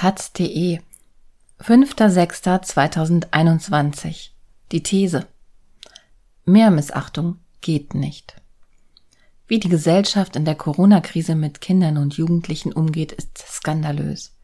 taz.de 0.00 0.80
5.6.2021 1.60 4.30
Die 4.72 4.82
These 4.82 5.26
Mehr 6.46 6.70
Missachtung 6.70 7.36
geht 7.60 7.92
nicht. 7.92 8.40
Wie 9.46 9.60
die 9.60 9.68
Gesellschaft 9.68 10.36
in 10.36 10.46
der 10.46 10.54
Corona-Krise 10.54 11.34
mit 11.34 11.60
Kindern 11.60 11.98
und 11.98 12.16
Jugendlichen 12.16 12.72
umgeht, 12.72 13.12
ist 13.12 13.44
skandalös. 13.46 14.34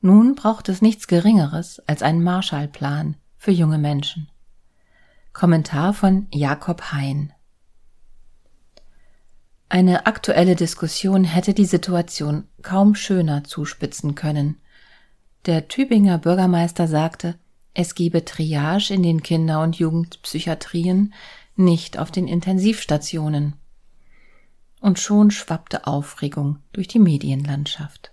Nun 0.00 0.36
braucht 0.36 0.68
es 0.68 0.80
nichts 0.80 1.08
Geringeres 1.08 1.82
als 1.88 2.04
einen 2.04 2.22
Marshallplan 2.22 3.16
für 3.38 3.50
junge 3.50 3.78
Menschen. 3.78 4.28
Kommentar 5.32 5.92
von 5.92 6.28
Jakob 6.30 6.92
Hein 6.92 7.31
Eine 9.72 10.04
aktuelle 10.04 10.54
Diskussion 10.54 11.24
hätte 11.24 11.54
die 11.54 11.64
Situation 11.64 12.44
kaum 12.60 12.94
schöner 12.94 13.42
zuspitzen 13.42 14.14
können. 14.14 14.60
Der 15.46 15.66
Tübinger 15.66 16.18
Bürgermeister 16.18 16.86
sagte, 16.86 17.38
es 17.72 17.94
gebe 17.94 18.22
Triage 18.22 18.92
in 18.92 19.02
den 19.02 19.22
Kinder- 19.22 19.62
und 19.62 19.76
Jugendpsychiatrien, 19.76 21.14
nicht 21.56 21.98
auf 21.98 22.10
den 22.10 22.28
Intensivstationen. 22.28 23.54
Und 24.82 24.98
schon 24.98 25.30
schwappte 25.30 25.86
Aufregung 25.86 26.58
durch 26.74 26.88
die 26.88 26.98
Medienlandschaft. 26.98 28.12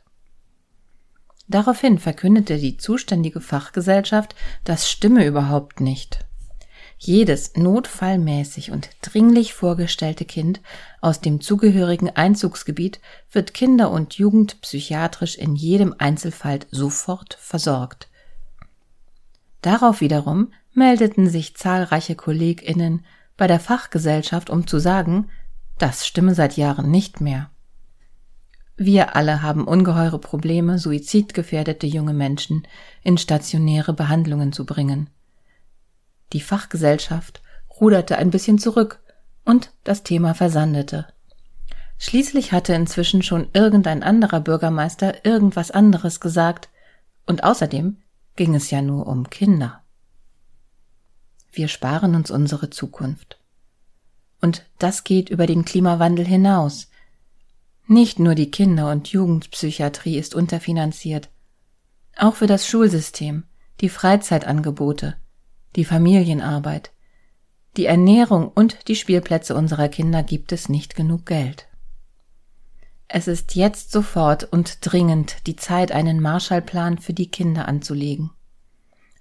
Daraufhin 1.50 2.00
verkündete 2.00 2.58
die 2.58 2.78
zuständige 2.78 3.42
Fachgesellschaft, 3.42 4.34
das 4.64 4.90
stimme 4.90 5.26
überhaupt 5.26 5.82
nicht. 5.82 6.26
Jedes 7.02 7.56
notfallmäßig 7.56 8.72
und 8.72 8.90
dringlich 9.02 9.54
vorgestellte 9.54 10.26
Kind 10.26 10.60
aus 11.00 11.22
dem 11.22 11.40
zugehörigen 11.40 12.10
Einzugsgebiet 12.10 13.00
wird 13.32 13.54
kinder- 13.54 13.90
und 13.90 14.16
jugendpsychiatrisch 14.16 15.38
in 15.38 15.56
jedem 15.56 15.96
Einzelfall 15.98 16.60
sofort 16.72 17.38
versorgt. 17.40 18.10
Darauf 19.62 20.02
wiederum 20.02 20.52
meldeten 20.74 21.30
sich 21.30 21.56
zahlreiche 21.56 22.16
KollegInnen 22.16 23.06
bei 23.38 23.48
der 23.48 23.62
Fachgesellschaft, 23.62 24.50
um 24.50 24.68
zu 24.68 24.80
sagen, 24.80 25.30
das 25.78 26.06
stimme 26.06 26.36
seit 26.36 26.58
Jahren 26.58 26.92
nicht 26.92 27.22
mehr. 27.22 27.50
Wir 28.76 29.16
alle 29.16 29.42
haben 29.42 29.66
ungeheure 29.66 30.20
Probleme, 30.20 30.78
suizidgefährdete 30.78 31.88
junge 31.88 32.14
Menschen 32.14 32.68
in 33.04 33.18
stationäre 33.18 33.94
Behandlungen 33.94 34.52
zu 34.52 34.66
bringen. 34.66 35.10
Die 36.34 36.42
Fachgesellschaft 36.42 37.42
ruderte 37.80 38.18
ein 38.18 38.30
bisschen 38.30 38.60
zurück 38.60 39.00
und 39.46 39.72
das 39.84 40.04
Thema 40.04 40.34
versandete. 40.34 41.08
Schließlich 41.98 42.52
hatte 42.52 42.74
inzwischen 42.74 43.24
schon 43.24 43.50
irgendein 43.54 44.04
anderer 44.04 44.40
Bürgermeister 44.40 45.26
irgendwas 45.26 45.72
anderes 45.72 46.20
gesagt, 46.20 46.70
und 47.26 47.44
außerdem 47.44 47.98
ging 48.36 48.56
es 48.56 48.72
ja 48.72 48.82
nur 48.82 49.06
um 49.08 49.30
Kinder. 49.30 49.84
Wir 51.52 51.68
sparen 51.68 52.16
uns 52.16 52.32
unsere 52.32 52.70
Zukunft. 52.70 53.40
Und 54.42 54.66
das 54.78 55.04
geht 55.04 55.30
über 55.30 55.46
den 55.46 55.66
Klimawandel 55.66 56.26
hinaus. 56.26 56.90
Nicht 57.86 58.20
nur 58.20 58.36
die 58.36 58.50
Kinder- 58.50 58.92
und 58.92 59.10
Jugendpsychiatrie 59.10 60.18
ist 60.18 60.36
unterfinanziert. 60.36 61.30
Auch 62.16 62.36
für 62.36 62.48
das 62.48 62.68
Schulsystem, 62.68 63.44
die 63.82 63.90
Freizeitangebote, 63.90 65.18
die 65.76 65.86
Familienarbeit, 65.86 66.92
die 67.78 67.86
Ernährung 67.86 68.48
und 68.48 68.88
die 68.88 68.96
Spielplätze 68.96 69.56
unserer 69.56 69.90
Kinder 69.90 70.24
gibt 70.24 70.52
es 70.52 70.70
nicht 70.70 70.96
genug 70.96 71.26
Geld. 71.26 71.68
Es 73.08 73.28
ist 73.28 73.56
jetzt 73.56 73.92
sofort 73.92 74.44
und 74.44 74.80
dringend 74.82 75.48
die 75.48 75.56
Zeit, 75.56 75.92
einen 75.92 76.20
Marshallplan 76.20 77.00
für 77.00 77.14
die 77.14 77.32
Kinder 77.32 77.68
anzulegen. 77.68 78.32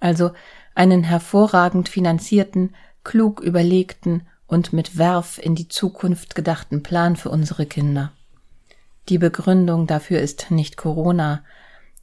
Also 0.00 0.32
einen 0.74 1.04
hervorragend 1.04 1.88
finanzierten, 1.88 2.74
klug 3.04 3.40
überlegten 3.40 4.26
und 4.46 4.72
mit 4.72 4.98
Werf 4.98 5.38
in 5.38 5.54
die 5.54 5.68
Zukunft 5.68 6.34
gedachten 6.34 6.82
Plan 6.82 7.16
für 7.16 7.30
unsere 7.30 7.66
Kinder. 7.66 8.12
Die 9.08 9.18
Begründung 9.18 9.86
dafür 9.86 10.20
ist 10.20 10.50
nicht 10.50 10.76
Corona, 10.76 11.42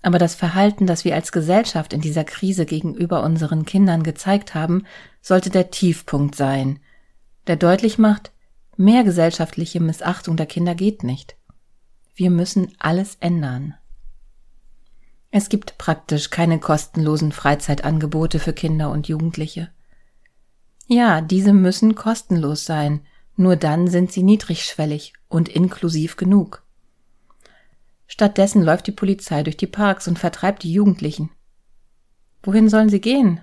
aber 0.01 0.19
das 0.19 0.35
Verhalten, 0.35 0.85
das 0.85 1.03
wir 1.03 1.15
als 1.15 1.31
Gesellschaft 1.31 1.93
in 1.93 2.01
dieser 2.01 2.23
Krise 2.23 2.65
gegenüber 2.65 3.23
unseren 3.23 3.65
Kindern 3.65 4.03
gezeigt 4.03 4.53
haben, 4.53 4.85
sollte 5.21 5.49
der 5.49 5.71
Tiefpunkt 5.71 6.35
sein, 6.35 6.79
der 7.47 7.55
deutlich 7.55 7.97
macht, 7.97 8.31
mehr 8.77 9.03
gesellschaftliche 9.03 9.79
Missachtung 9.79 10.37
der 10.37 10.45
Kinder 10.45 10.75
geht 10.75 11.03
nicht. 11.03 11.35
Wir 12.13 12.29
müssen 12.29 12.73
alles 12.79 13.17
ändern. 13.19 13.75
Es 15.31 15.49
gibt 15.49 15.77
praktisch 15.77 16.29
keine 16.29 16.59
kostenlosen 16.59 17.31
Freizeitangebote 17.31 18.39
für 18.39 18.53
Kinder 18.53 18.89
und 18.91 19.07
Jugendliche. 19.07 19.69
Ja, 20.87 21.19
diese 21.19 21.51
müssen 21.51 21.95
kostenlos 21.95 22.65
sein, 22.65 23.01
nur 23.35 23.55
dann 23.55 23.87
sind 23.87 24.11
sie 24.11 24.23
niedrigschwellig 24.23 25.13
und 25.27 25.49
inklusiv 25.49 26.15
genug. 26.15 26.64
Stattdessen 28.07 28.61
läuft 28.61 28.87
die 28.87 28.91
Polizei 28.91 29.43
durch 29.43 29.57
die 29.57 29.67
Parks 29.67 30.07
und 30.07 30.19
vertreibt 30.19 30.63
die 30.63 30.71
Jugendlichen. 30.73 31.31
Wohin 32.43 32.69
sollen 32.69 32.89
sie 32.89 33.01
gehen? 33.01 33.41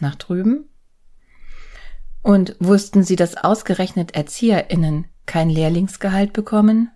Nach 0.00 0.16
drüben? 0.16 0.68
Und 2.22 2.56
wussten 2.58 3.04
Sie, 3.04 3.16
dass 3.16 3.36
ausgerechnet 3.36 4.14
Erzieherinnen 4.14 5.06
kein 5.26 5.48
Lehrlingsgehalt 5.48 6.32
bekommen? 6.32 6.90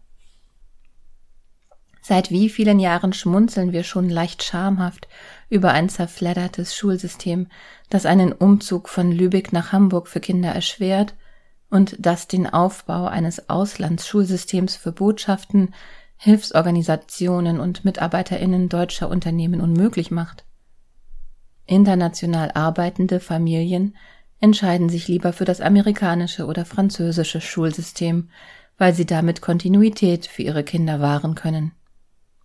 Seit 2.04 2.30
wie 2.32 2.48
vielen 2.48 2.80
Jahren 2.80 3.12
schmunzeln 3.12 3.72
wir 3.72 3.84
schon 3.84 4.08
leicht 4.08 4.42
schamhaft 4.42 5.06
über 5.48 5.70
ein 5.70 5.88
zerfleddertes 5.88 6.74
Schulsystem, 6.74 7.46
das 7.90 8.06
einen 8.06 8.32
Umzug 8.32 8.88
von 8.88 9.12
Lübeck 9.12 9.52
nach 9.52 9.70
Hamburg 9.70 10.08
für 10.08 10.18
Kinder 10.18 10.50
erschwert 10.50 11.14
und 11.70 11.96
das 12.00 12.26
den 12.26 12.52
Aufbau 12.52 13.06
eines 13.06 13.48
Auslandsschulsystems 13.48 14.74
für 14.74 14.90
Botschaften, 14.90 15.72
Hilfsorganisationen 16.24 17.58
und 17.58 17.84
Mitarbeiterinnen 17.84 18.68
deutscher 18.68 19.08
Unternehmen 19.08 19.60
unmöglich 19.60 20.12
macht. 20.12 20.44
International 21.66 22.52
arbeitende 22.52 23.18
Familien 23.18 23.96
entscheiden 24.38 24.88
sich 24.88 25.08
lieber 25.08 25.32
für 25.32 25.44
das 25.44 25.60
amerikanische 25.60 26.46
oder 26.46 26.64
französische 26.64 27.40
Schulsystem, 27.40 28.30
weil 28.78 28.94
sie 28.94 29.04
damit 29.04 29.40
Kontinuität 29.40 30.26
für 30.28 30.42
ihre 30.42 30.62
Kinder 30.62 31.00
wahren 31.00 31.34
können. 31.34 31.72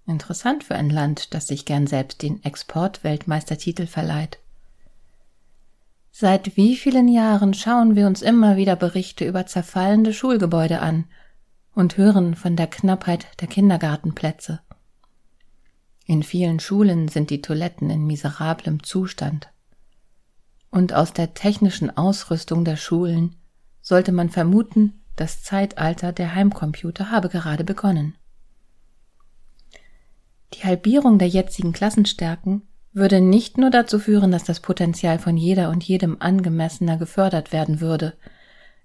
Interessant 0.08 0.64
für 0.64 0.74
ein 0.74 0.90
Land, 0.90 1.36
das 1.36 1.46
sich 1.46 1.64
gern 1.64 1.86
selbst 1.86 2.24
den 2.24 2.44
Exportweltmeistertitel 2.44 3.86
verleiht. 3.86 4.40
Seit 6.12 6.58
wie 6.58 6.76
vielen 6.76 7.08
Jahren 7.08 7.54
schauen 7.54 7.96
wir 7.96 8.08
uns 8.08 8.24
immer 8.24 8.58
wieder 8.58 8.76
Berichte 8.76 9.24
über 9.24 9.46
zerfallende 9.46 10.14
Schulgebäude 10.14 10.80
an 10.80 11.06
und 11.78 11.96
hören 11.96 12.34
von 12.34 12.56
der 12.56 12.66
Knappheit 12.66 13.28
der 13.40 13.48
Kindergartenplätze. 13.48 14.62
In 16.08 16.24
vielen 16.24 16.60
Schulen 16.60 17.08
sind 17.08 17.30
die 17.30 17.40
Toiletten 17.40 17.92
in 17.92 18.08
miserablem 18.08 18.82
Zustand. 18.82 19.50
Und 20.72 20.94
aus 20.94 21.14
der 21.14 21.36
technischen 21.36 21.96
Ausrüstung 21.96 22.66
der 22.66 22.78
Schulen 22.78 23.36
sollte 23.80 24.12
man 24.12 24.32
vermuten, 24.32 25.04
das 25.16 25.44
Zeitalter 25.44 26.14
der 26.14 26.34
Heimcomputer 26.34 27.12
habe 27.12 27.30
gerade 27.30 27.64
begonnen. 27.64 28.16
Die 30.56 30.64
Halbierung 30.64 31.20
der 31.20 31.28
jetzigen 31.28 31.74
Klassenstärken 31.74 32.64
würde 32.92 33.22
nicht 33.22 33.60
nur 33.60 33.70
dazu 33.70 34.00
führen, 34.00 34.32
dass 34.32 34.46
das 34.46 34.62
Potenzial 34.62 35.20
von 35.20 35.38
jeder 35.38 35.70
und 35.70 35.84
jedem 35.84 36.20
angemessener 36.22 36.98
gefördert 36.98 37.52
werden 37.52 37.82
würde, 37.82 38.14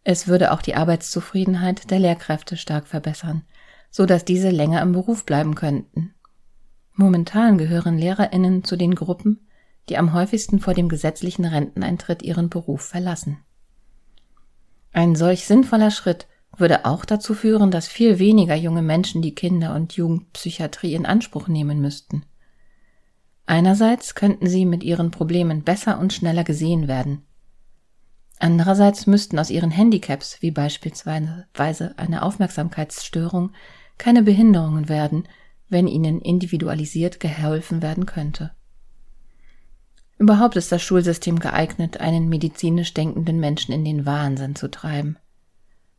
es 0.04 0.26
würde 0.26 0.52
auch 0.52 0.62
die 0.62 0.74
Arbeitszufriedenheit 0.74 1.90
der 1.90 1.98
Lehrkräfte 1.98 2.56
stark 2.56 2.86
verbessern, 2.86 3.43
so 3.90 4.06
dass 4.06 4.25
diese 4.25 4.50
länger 4.50 4.82
im 4.82 4.93
Beruf 4.93 5.25
bleiben 5.25 5.54
könnten. 5.54 6.14
Momentan 6.94 7.58
gehören 7.58 7.99
Lehrerinnen 7.99 8.64
zu 8.64 8.76
den 8.76 8.94
Gruppen, 8.94 9.46
die 9.88 9.96
am 9.96 10.12
häufigsten 10.12 10.60
vor 10.60 10.75
dem 10.75 10.88
gesetzlichen 10.88 11.44
Renteneintritt 11.44 12.22
ihren 12.22 12.49
Beruf 12.49 12.82
verlassen. 12.82 13.38
Ein 14.93 15.14
solch 15.14 15.46
sinnvoller 15.46 15.90
Schritt 15.90 16.26
würde 16.56 16.84
auch 16.84 17.04
dazu 17.04 17.34
führen, 17.34 17.70
dass 17.70 17.88
viel 17.88 18.19
weniger 18.19 18.54
junge 18.54 18.82
Menschen 18.82 19.22
die 19.22 19.34
Kinder- 19.34 19.75
und 19.75 19.94
Jugendpsychiatrie 19.94 20.94
in 20.94 21.06
Anspruch 21.06 21.49
nehmen 21.49 21.81
müssten. 21.81 22.25
Einerseits 23.46 24.14
könnten 24.14 24.46
sie 24.46 24.66
mit 24.66 24.82
ihren 24.82 25.10
Problemen 25.10 25.62
besser 25.62 25.99
und 25.99 26.12
schneller 26.12 26.44
gesehen 26.44 26.88
werden, 26.88 27.22
Andererseits 28.42 29.06
müssten 29.06 29.38
aus 29.38 29.50
ihren 29.50 29.70
Handicaps, 29.70 30.38
wie 30.42 30.50
beispielsweise 30.50 31.46
eine 31.96 32.22
Aufmerksamkeitsstörung, 32.22 33.52
keine 33.98 34.24
Behinderungen 34.24 34.88
werden, 34.88 35.28
wenn 35.68 35.86
ihnen 35.86 36.20
individualisiert 36.20 37.20
geholfen 37.20 37.82
werden 37.82 38.04
könnte. 38.04 38.50
Überhaupt 40.18 40.56
ist 40.56 40.72
das 40.72 40.82
Schulsystem 40.82 41.38
geeignet, 41.38 42.00
einen 42.00 42.28
medizinisch 42.28 42.92
denkenden 42.94 43.38
Menschen 43.38 43.72
in 43.72 43.84
den 43.84 44.06
Wahnsinn 44.06 44.56
zu 44.56 44.68
treiben. 44.68 45.18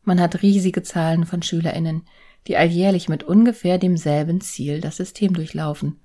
Man 0.02 0.20
hat 0.20 0.42
riesige 0.42 0.82
Zahlen 0.82 1.24
von 1.24 1.40
Schülerinnen, 1.40 2.02
die 2.46 2.58
alljährlich 2.58 3.08
mit 3.08 3.24
ungefähr 3.24 3.78
demselben 3.78 4.42
Ziel 4.42 4.82
das 4.82 4.98
System 4.98 5.32
durchlaufen. 5.32 5.98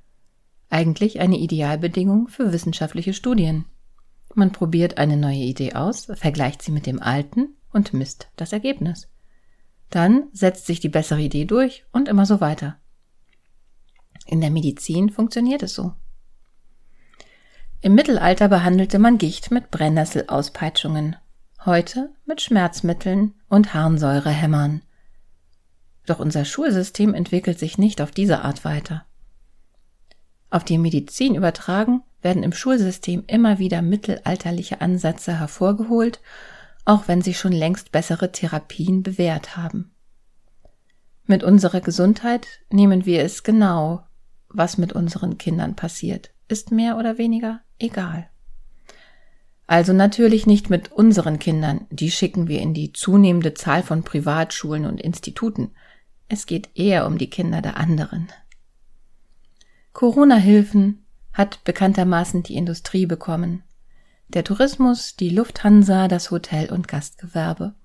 Eigentlich 0.69 1.19
eine 1.19 1.37
Idealbedingung 1.37 2.29
für 2.29 2.53
wissenschaftliche 2.53 3.13
Studien. 3.13 3.65
Man 4.35 4.51
probiert 4.51 4.97
eine 4.97 5.17
neue 5.17 5.37
Idee 5.37 5.73
aus, 5.73 6.05
vergleicht 6.15 6.61
sie 6.61 6.71
mit 6.71 6.85
dem 6.85 7.01
alten 7.01 7.55
und 7.71 7.93
misst 7.93 8.29
das 8.35 8.53
Ergebnis. 8.53 9.07
Dann 9.89 10.27
setzt 10.33 10.65
sich 10.65 10.79
die 10.79 10.89
bessere 10.89 11.21
Idee 11.21 11.45
durch 11.45 11.85
und 11.91 12.07
immer 12.07 12.25
so 12.25 12.39
weiter. 12.41 12.77
In 14.25 14.41
der 14.41 14.51
Medizin 14.51 15.09
funktioniert 15.09 15.63
es 15.63 15.73
so. 15.73 15.93
Im 17.81 17.95
Mittelalter 17.95 18.49
behandelte 18.49 18.99
man 18.99 19.17
Gicht 19.17 19.51
mit 19.51 19.71
Brennnesselauspeitschungen, 19.71 21.15
heute 21.65 22.13
mit 22.25 22.41
Schmerzmitteln 22.41 23.33
und 23.47 23.73
Harnsäurehämmern. 23.73 24.83
Doch 26.05 26.19
unser 26.19 26.45
Schulsystem 26.45 27.13
entwickelt 27.13 27.57
sich 27.57 27.77
nicht 27.77 28.01
auf 28.01 28.11
diese 28.11 28.41
Art 28.41 28.65
weiter. 28.65 29.05
Auf 30.49 30.63
die 30.63 30.77
Medizin 30.77 31.35
übertragen 31.35 32.03
werden 32.21 32.43
im 32.43 32.53
Schulsystem 32.53 33.23
immer 33.27 33.59
wieder 33.59 33.81
mittelalterliche 33.81 34.81
Ansätze 34.81 35.39
hervorgeholt, 35.39 36.19
auch 36.85 37.07
wenn 37.07 37.21
sich 37.21 37.37
schon 37.37 37.51
längst 37.51 37.91
bessere 37.91 38.31
Therapien 38.31 39.03
bewährt 39.03 39.55
haben. 39.55 39.91
Mit 41.25 41.43
unserer 41.43 41.81
Gesundheit 41.81 42.47
nehmen 42.71 43.05
wir 43.05 43.23
es 43.23 43.43
genau, 43.43 44.03
was 44.49 44.77
mit 44.77 44.93
unseren 44.93 45.37
Kindern 45.37 45.75
passiert, 45.75 46.31
ist 46.47 46.71
mehr 46.71 46.97
oder 46.97 47.17
weniger 47.17 47.61
egal. 47.77 48.29
Also 49.67 49.93
natürlich 49.93 50.47
nicht 50.47 50.71
mit 50.71 50.91
unseren 50.91 51.37
Kindern, 51.37 51.85
die 51.91 52.09
schicken 52.09 52.47
wir 52.47 52.59
in 52.59 52.73
die 52.73 52.91
zunehmende 52.91 53.53
Zahl 53.53 53.83
von 53.83 54.01
Privatschulen 54.01 54.87
und 54.87 54.99
Instituten. 54.99 55.69
Es 56.27 56.47
geht 56.47 56.69
eher 56.73 57.05
um 57.05 57.19
die 57.19 57.29
Kinder 57.29 57.61
der 57.61 57.77
anderen. 57.77 58.29
Corona-Hilfen 59.93 61.05
hat 61.39 61.63
bekanntermaßen 61.63 62.43
die 62.43 62.57
Industrie 62.57 63.05
bekommen. 63.05 63.63
Der 64.27 64.43
Tourismus, 64.43 65.15
die 65.15 65.29
Lufthansa, 65.29 66.09
das 66.09 66.31
Hotel- 66.31 66.69
und 66.69 66.89
Gastgewerbe. 66.89 67.75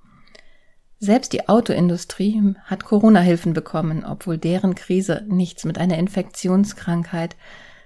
Selbst 0.99 1.33
die 1.33 1.49
Autoindustrie 1.49 2.57
hat 2.65 2.85
Corona-Hilfen 2.85 3.53
bekommen, 3.53 4.05
obwohl 4.05 4.39
deren 4.39 4.75
Krise 4.75 5.25
nichts 5.29 5.65
mit 5.65 5.79
einer 5.79 5.99
Infektionskrankheit, 5.99 7.37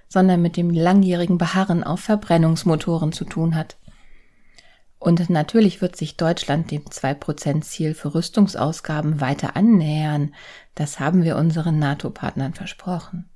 sondern 0.07 0.41
mit 0.41 0.57
dem 0.57 0.71
langjährigen 0.71 1.37
Beharren 1.37 1.83
auf 1.83 1.99
Verbrennungsmotoren 1.99 3.11
zu 3.11 3.25
tun 3.25 3.53
hat. 3.53 3.77
Und 4.97 5.29
natürlich 5.29 5.83
wird 5.83 5.95
sich 5.95 6.17
Deutschland 6.17 6.71
dem 6.71 6.85
2%-Ziel 6.85 7.93
für 7.93 8.15
Rüstungsausgaben 8.15 9.21
weiter 9.21 9.55
annähern. 9.55 10.33
Das 10.73 10.99
haben 10.99 11.21
wir 11.21 11.37
unseren 11.37 11.77
NATO-Partnern 11.77 12.55
versprochen. 12.55 13.28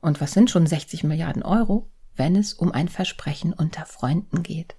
Und 0.00 0.20
was 0.20 0.32
sind 0.32 0.50
schon 0.50 0.66
60 0.66 1.04
Milliarden 1.04 1.42
Euro, 1.42 1.88
wenn 2.16 2.36
es 2.36 2.54
um 2.54 2.72
ein 2.72 2.88
Versprechen 2.88 3.52
unter 3.52 3.86
Freunden 3.86 4.42
geht? 4.42 4.74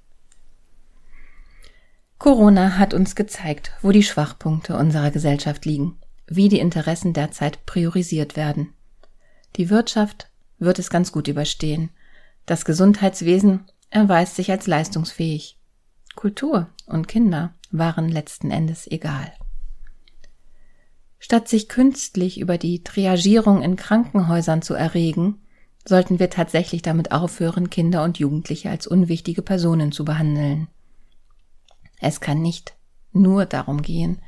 Corona 2.17 2.77
hat 2.77 2.93
uns 2.93 3.15
gezeigt, 3.15 3.71
wo 3.81 3.91
die 3.91 4.03
Schwachpunkte 4.03 4.77
unserer 4.77 5.09
Gesellschaft 5.09 5.65
liegen, 5.65 5.97
wie 6.27 6.49
die 6.49 6.59
Interessen 6.59 7.13
derzeit 7.13 7.65
priorisiert 7.65 8.35
werden. 8.35 8.73
Die 9.55 9.69
Wirtschaft 9.69 10.29
wird 10.59 10.77
es 10.77 10.89
ganz 10.89 11.11
gut 11.11 11.27
überstehen. 11.27 11.89
Das 12.45 12.63
Gesundheitswesen 12.63 13.65
erweist 13.89 14.35
sich 14.35 14.51
als 14.51 14.67
leistungsfähig. 14.67 15.57
Kultur 16.15 16.67
und 16.85 17.07
Kinder 17.07 17.53
waren 17.71 18.07
letzten 18.07 18.51
Endes 18.51 18.85
egal. 18.85 19.31
Statt 21.23 21.47
sich 21.47 21.69
künstlich 21.69 22.39
über 22.39 22.57
die 22.57 22.83
Triagierung 22.83 23.61
in 23.61 23.75
Krankenhäusern 23.75 24.63
zu 24.63 24.73
erregen, 24.73 25.39
sollten 25.87 26.17
wir 26.17 26.31
tatsächlich 26.31 26.81
damit 26.81 27.11
aufhören, 27.11 27.69
Kinder 27.69 28.03
und 28.03 28.17
Jugendliche 28.17 28.71
als 28.71 28.87
unwichtige 28.87 29.43
Personen 29.43 29.91
zu 29.91 30.03
behandeln. 30.03 30.67
Es 31.99 32.21
kann 32.21 32.41
nicht 32.41 32.75
nur 33.13 33.45
darum 33.45 33.83
gehen, 33.83 34.19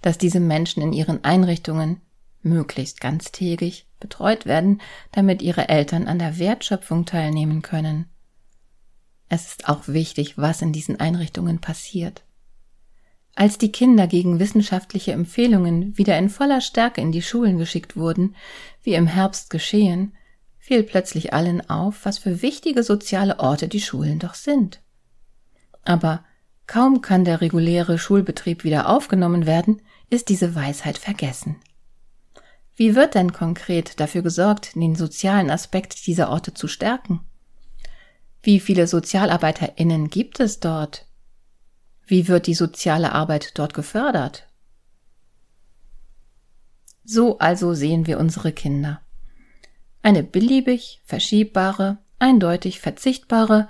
dass 0.00 0.16
diese 0.16 0.40
Menschen 0.40 0.82
in 0.82 0.94
ihren 0.94 1.22
Einrichtungen 1.22 2.00
möglichst 2.40 3.02
ganztägig 3.02 3.86
betreut 4.00 4.46
werden, 4.46 4.80
damit 5.12 5.42
ihre 5.42 5.68
Eltern 5.68 6.08
an 6.08 6.18
der 6.18 6.38
Wertschöpfung 6.38 7.04
teilnehmen 7.04 7.60
können. 7.60 8.06
Es 9.28 9.48
ist 9.48 9.68
auch 9.68 9.86
wichtig, 9.86 10.38
was 10.38 10.62
in 10.62 10.72
diesen 10.72 10.98
Einrichtungen 10.98 11.60
passiert. 11.60 12.24
Als 13.34 13.58
die 13.58 13.70
Kinder 13.70 14.06
gegen 14.06 14.38
wissenschaftliche 14.40 15.12
Empfehlungen 15.12 15.96
wieder 15.96 16.18
in 16.18 16.28
voller 16.28 16.60
Stärke 16.60 17.00
in 17.00 17.12
die 17.12 17.22
Schulen 17.22 17.58
geschickt 17.58 17.96
wurden, 17.96 18.34
wie 18.82 18.94
im 18.94 19.06
Herbst 19.06 19.50
geschehen, 19.50 20.12
fiel 20.58 20.82
plötzlich 20.82 21.32
allen 21.32 21.68
auf, 21.70 22.04
was 22.04 22.18
für 22.18 22.42
wichtige 22.42 22.82
soziale 22.82 23.38
Orte 23.38 23.68
die 23.68 23.80
Schulen 23.80 24.18
doch 24.18 24.34
sind. 24.34 24.80
Aber 25.82 26.24
kaum 26.66 27.00
kann 27.00 27.24
der 27.24 27.40
reguläre 27.40 27.98
Schulbetrieb 27.98 28.64
wieder 28.64 28.88
aufgenommen 28.88 29.46
werden, 29.46 29.80
ist 30.10 30.28
diese 30.28 30.54
Weisheit 30.54 30.98
vergessen. 30.98 31.56
Wie 32.76 32.94
wird 32.94 33.16
denn 33.16 33.32
konkret 33.32 33.98
dafür 33.98 34.22
gesorgt, 34.22 34.76
den 34.76 34.94
sozialen 34.94 35.50
Aspekt 35.50 36.06
dieser 36.06 36.30
Orte 36.30 36.54
zu 36.54 36.68
stärken? 36.68 37.20
Wie 38.40 38.60
viele 38.60 38.86
SozialarbeiterInnen 38.86 40.10
gibt 40.10 40.38
es 40.38 40.60
dort? 40.60 41.07
Wie 42.08 42.26
wird 42.26 42.46
die 42.46 42.54
soziale 42.54 43.12
Arbeit 43.12 43.58
dort 43.58 43.74
gefördert? 43.74 44.48
So 47.04 47.38
also 47.38 47.74
sehen 47.74 48.06
wir 48.06 48.18
unsere 48.18 48.50
Kinder. 48.50 49.02
Eine 50.02 50.22
beliebig 50.22 51.02
verschiebbare, 51.04 51.98
eindeutig 52.18 52.80
verzichtbare 52.80 53.68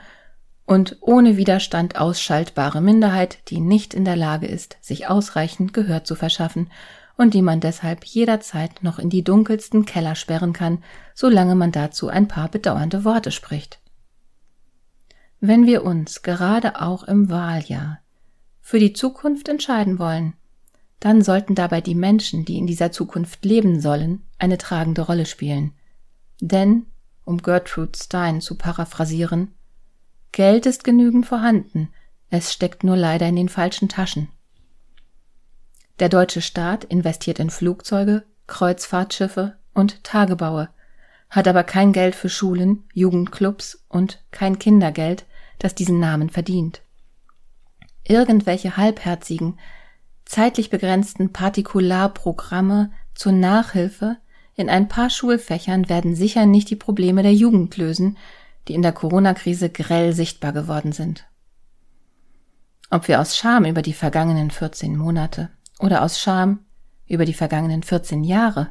und 0.67 0.99
ohne 1.01 1.37
Widerstand 1.37 1.97
ausschaltbare 1.97 2.81
Minderheit, 2.81 3.39
die 3.49 3.59
nicht 3.59 3.93
in 3.93 4.05
der 4.05 4.17
Lage 4.17 4.47
ist, 4.47 4.77
sich 4.81 5.09
ausreichend 5.09 5.75
Gehör 5.75 6.05
zu 6.05 6.15
verschaffen 6.15 6.71
und 7.17 7.35
die 7.35 7.43
man 7.43 7.59
deshalb 7.59 8.05
jederzeit 8.05 8.85
noch 8.85 9.01
in 9.01 9.11
die 9.11 9.25
dunkelsten 9.25 9.85
Keller 9.85 10.15
sperren 10.15 10.53
kann, 10.53 10.85
solange 11.13 11.57
man 11.57 11.73
dazu 11.73 12.07
ein 12.07 12.29
paar 12.29 12.49
bedauernde 12.49 13.05
Worte 13.05 13.33
spricht. 13.33 13.81
Wenn 15.41 15.67
wir 15.67 15.83
uns 15.83 16.23
gerade 16.23 16.81
auch 16.81 17.03
im 17.03 17.31
Wahljahr 17.31 17.99
für 18.69 18.79
die 18.79 18.93
Zukunft 18.93 19.49
entscheiden 19.49 19.99
wollen, 19.99 20.35
dann 21.01 21.23
sollten 21.23 21.55
dabei 21.55 21.81
die 21.81 21.95
Menschen, 21.95 22.45
die 22.45 22.59
in 22.59 22.67
dieser 22.67 22.93
Zukunft 22.93 23.43
leben 23.43 23.81
sollen, 23.81 24.27
eine 24.39 24.59
tragende 24.59 25.01
Rolle 25.01 25.25
spielen. 25.25 25.73
Denn, 26.43 26.85
um 27.25 27.39
Gertrude 27.39 27.99
Stein 27.99 28.43
zu 28.43 28.59
paraphrasieren, 28.59 29.55
Geld 30.33 30.67
ist 30.67 30.85
genügend 30.85 31.25
vorhanden, 31.25 31.89
es 32.29 32.53
steckt 32.53 32.85
nur 32.85 32.99
leider 32.99 33.27
in 33.27 33.37
den 33.37 33.49
falschen 33.49 33.89
Taschen. 33.89 34.29
Der 35.99 36.11
deutsche 36.11 36.43
Staat 36.43 36.85
investiert 36.85 37.39
in 37.39 37.49
Flugzeuge, 37.49 38.25
Kreuzfahrtschiffe 38.49 39.57
und 39.73 40.05
Tagebaue, 40.05 40.69
hat 41.31 41.49
aber 41.49 41.65
kein 41.65 41.95
Geld 41.95 42.15
für 42.15 42.29
Schulen, 42.29 42.85
Jugendclubs 42.93 43.87
und 43.89 44.23
kein 44.31 44.59
Kindergeld, 44.59 45.25
das 45.59 45.75
diesen 45.75 46.01
Namen 46.01 46.29
verdient 46.29 46.83
irgendwelche 48.09 48.77
halbherzigen, 48.77 49.59
zeitlich 50.25 50.71
begrenzten 50.71 51.33
Partikularprogramme 51.33 52.91
zur 53.15 53.33
Nachhilfe 53.33 54.17
in 54.55 54.69
ein 54.69 54.89
paar 54.89 55.09
Schulfächern 55.09 55.89
werden 55.89 56.17
sicher 56.17 56.45
nicht 56.45 56.69
die 56.69 56.77
Probleme 56.77 57.23
der 57.23 57.33
Jugend 57.33 57.77
lösen, 57.77 58.19
die 58.67 58.75
in 58.75 58.83
der 58.83 58.93
Corona-Krise 58.93 59.71
grell 59.71 60.13
sichtbar 60.13 60.53
geworden 60.53 60.91
sind. 60.91 61.29
Ob 62.91 63.07
wir 63.07 63.21
aus 63.21 63.37
Scham 63.37 63.65
über 63.65 63.83
die 63.83 63.93
vergangenen 63.93 64.51
14 64.51 64.97
Monate 64.97 65.51
oder 65.79 66.03
aus 66.03 66.19
Scham 66.19 66.65
über 67.07 67.25
die 67.25 67.35
vergangenen 67.35 67.85
14 67.85 68.25
Jahre 68.25 68.71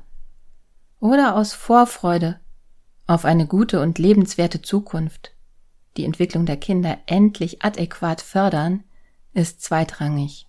oder 1.00 1.36
aus 1.36 1.54
Vorfreude 1.54 2.40
auf 3.06 3.24
eine 3.24 3.48
gute 3.48 3.80
und 3.80 3.98
lebenswerte 3.98 4.62
Zukunft 4.62 5.32
die 5.96 6.06
Entwicklung 6.06 6.46
der 6.46 6.58
Kinder 6.58 6.98
endlich 7.06 7.64
adäquat 7.64 8.22
fördern, 8.22 8.84
ist 9.34 9.62
zweitrangig. 9.62 10.48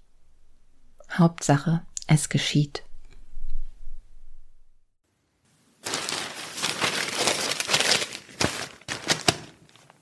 Hauptsache, 1.10 1.82
es 2.06 2.28
geschieht. 2.28 2.84